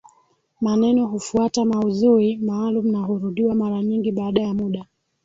[0.61, 4.85] Maneno hufuata maudhui maalumu na hurudiwa mara nyingi baada ya muda